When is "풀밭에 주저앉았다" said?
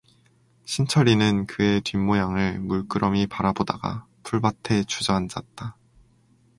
4.23-5.77